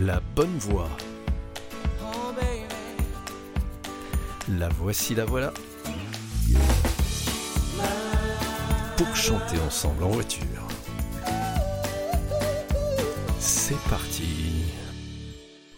[0.00, 0.88] La bonne voix.
[4.48, 5.52] La voici, la voilà.
[8.96, 10.66] Pour chanter ensemble en voiture.
[13.38, 14.63] C'est parti.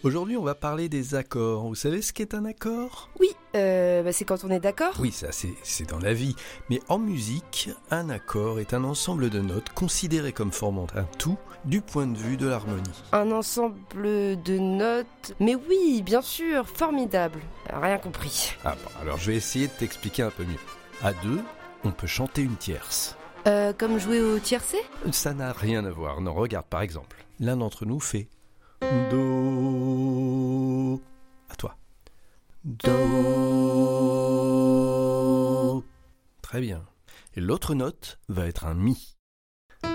[0.07, 1.67] Aujourd'hui, on va parler des accords.
[1.67, 3.09] Vous savez ce qu'est un accord?
[3.19, 4.93] Oui, euh, bah, c'est quand on est d'accord.
[5.01, 6.33] Oui, ça c'est dans la vie.
[6.69, 11.37] Mais en musique, un accord est un ensemble de notes considérées comme formant un tout
[11.65, 13.03] du point de vue de l'harmonie.
[13.11, 15.35] Un ensemble de notes.
[15.41, 17.41] Mais oui, bien sûr, formidable.
[17.69, 18.53] Rien compris.
[18.63, 20.55] Ah bon, alors je vais essayer de t'expliquer un peu mieux.
[21.03, 21.41] À deux,
[21.83, 23.17] on peut chanter une tierce.
[23.45, 24.77] Euh, comme jouer au tiercé?
[25.11, 26.21] Ça n'a rien à voir.
[26.21, 27.25] Non, regarde par exemple.
[27.41, 28.29] L'un d'entre nous fait
[28.81, 29.17] Do.
[31.49, 31.75] À toi.
[32.63, 32.93] Do.
[36.41, 36.85] Très bien.
[37.35, 39.15] Et l'autre note va être un Mi.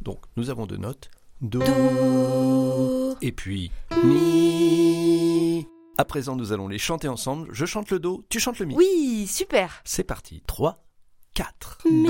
[0.01, 1.11] Donc, nous avons deux notes.
[1.41, 1.59] Do.
[1.59, 3.17] Do.
[3.21, 3.71] Et puis
[4.05, 5.67] Mi.
[5.99, 7.49] À présent, nous allons les chanter ensemble.
[7.53, 8.75] Je chante le Do, tu chantes le Mi.
[8.75, 9.83] Oui, super.
[9.85, 10.43] C'est parti.
[10.47, 10.83] 3,
[11.35, 11.79] 4.
[11.91, 12.09] Mi.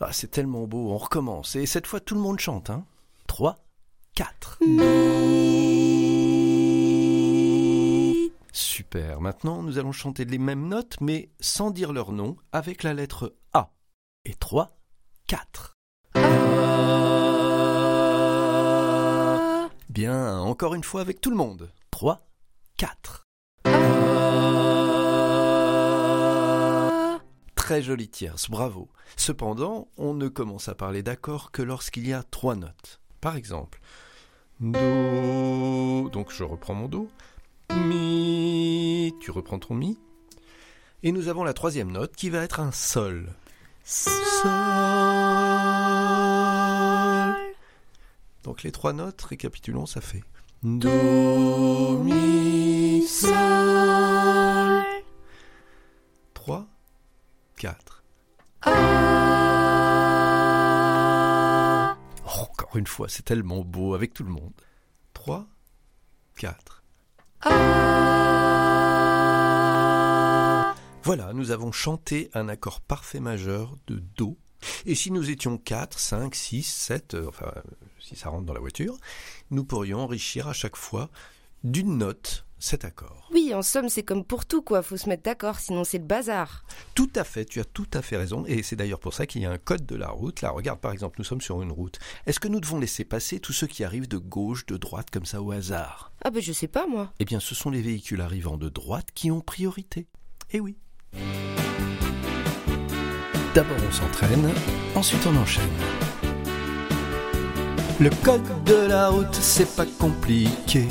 [0.00, 1.56] Ah, c'est tellement beau, on recommence.
[1.56, 2.70] Et cette fois, tout le monde chante.
[2.70, 2.84] Hein
[3.26, 3.58] 3,
[4.14, 4.58] 4.
[4.62, 5.10] Mi.
[8.52, 9.20] Super.
[9.20, 13.34] Maintenant, nous allons chanter les mêmes notes, mais sans dire leur nom, avec la lettre
[13.52, 13.72] A.
[14.24, 14.78] Et 3,
[15.26, 15.76] 4.
[16.14, 16.20] Ah.
[19.88, 21.72] Bien, encore une fois avec tout le monde.
[21.90, 22.24] 3,
[22.76, 23.29] 4.
[27.70, 28.88] Très jolie tierce, bravo.
[29.16, 32.98] Cependant, on ne commence à parler d'accords que lorsqu'il y a trois notes.
[33.20, 33.80] Par exemple,
[34.58, 37.08] Do, donc je reprends mon Do,
[37.72, 40.00] Mi, tu reprends ton Mi,
[41.04, 43.32] et nous avons la troisième note qui va être un Sol.
[43.84, 44.50] Sol.
[48.42, 50.24] Donc les trois notes, récapitulons, ça fait
[50.64, 52.09] Do, Mi,
[62.70, 64.52] encore une fois, c'est tellement beau avec tout le monde.
[65.14, 65.48] 3,
[66.36, 66.84] 4.
[67.40, 67.96] Ah.
[71.02, 74.38] Voilà, nous avons chanté un accord parfait majeur de Do.
[74.86, 77.52] Et si nous étions 4, 5, 6, 7, euh, enfin,
[77.98, 78.98] si ça rentre dans la voiture,
[79.50, 81.10] nous pourrions enrichir à chaque fois
[81.64, 83.28] d'une note cet accord.
[83.32, 84.82] Oui, en somme, c'est comme pour tout, quoi.
[84.82, 86.64] Faut se mettre d'accord, sinon c'est le bazar.
[86.94, 88.44] Tout à fait, tu as tout à fait raison.
[88.46, 90.42] Et c'est d'ailleurs pour ça qu'il y a un code de la route.
[90.42, 91.98] Là, regarde, par exemple, nous sommes sur une route.
[92.26, 95.26] Est-ce que nous devons laisser passer tous ceux qui arrivent de gauche, de droite, comme
[95.26, 96.12] ça au hasard?
[96.22, 97.12] Ah, ben je sais pas, moi.
[97.18, 100.06] Eh bien, ce sont les véhicules arrivant de droite qui ont priorité.
[100.52, 100.76] Eh oui.
[103.54, 104.48] D'abord on s'entraîne,
[104.94, 105.64] ensuite on enchaîne.
[107.98, 110.86] Le code de la route, c'est pas compliqué.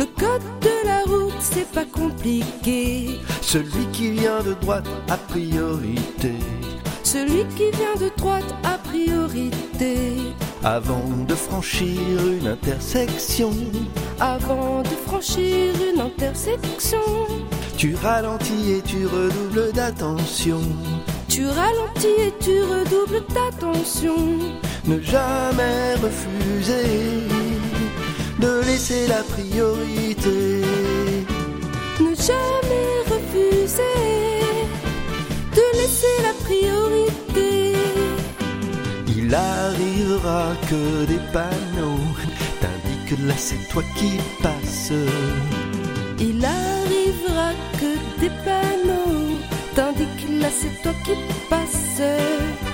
[0.00, 3.20] Le code de la route, c'est pas compliqué.
[3.42, 6.32] Celui qui vient de droite a priorité.
[7.02, 10.16] Celui qui vient de droite a priorité.
[10.64, 13.50] Avant de franchir une intersection,
[14.20, 17.04] Avant de franchir une intersection,
[17.76, 20.62] tu ralentis et tu redoubles d'attention.
[21.28, 24.16] tu ralentis et tu redoubles d'attention.
[24.86, 27.39] Ne jamais refuser
[28.40, 30.62] de laisser la priorité.
[32.00, 33.98] Ne jamais refuser
[35.56, 37.74] de laisser la priorité.
[39.08, 42.06] Il arrivera que des panneaux
[42.60, 44.12] t'indiquent là c'est toi qui
[44.42, 44.92] passes.
[46.18, 47.50] Il arrivera
[47.80, 49.38] que des panneaux
[49.74, 51.14] t'indiquent là c'est toi qui
[51.50, 52.69] passes.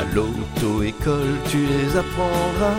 [0.00, 2.74] À l'auto-école tu les apprendras.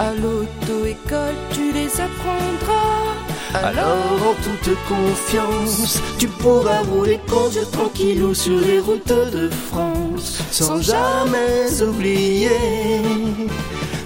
[0.00, 3.14] À l'auto-école tu les apprendras.
[3.54, 10.82] Alors en toute confiance, tu pourras rouler conduire tranquillou sur les routes de France, sans
[10.82, 12.50] jamais oublier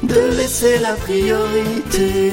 [0.03, 2.31] de laisser la priorité.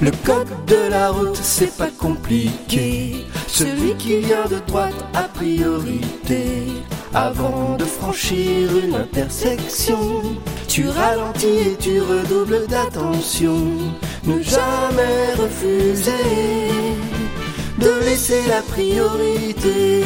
[0.00, 3.26] Le code de la route, c'est pas compliqué.
[3.48, 6.44] Celui qui vient de droite a priorité.
[7.12, 10.22] Avant de franchir une intersection,
[10.68, 13.58] tu ralentis et tu redoubles d'attention.
[14.24, 16.12] Ne jamais refuser
[17.78, 20.04] de laisser la priorité.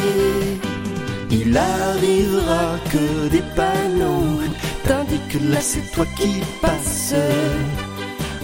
[1.29, 4.41] Il arrivera que des panneaux
[4.85, 7.13] t'indiquent que là c'est toi qui passes.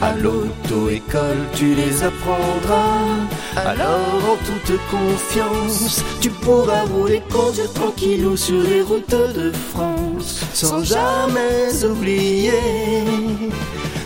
[0.02, 3.28] À l'auto-école, tu les apprendras.
[3.56, 10.42] Alors, en toute confiance, tu pourras rouler, conduire tranquillou sur les routes de France.
[10.54, 12.52] Sans jamais oublier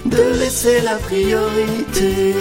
[0.06, 2.34] de laisser la priorité